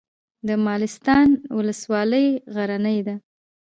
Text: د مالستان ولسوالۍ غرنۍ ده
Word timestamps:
د 0.47 0.49
مالستان 0.65 1.27
ولسوالۍ 1.57 2.27
غرنۍ 2.55 2.99
ده 3.07 3.15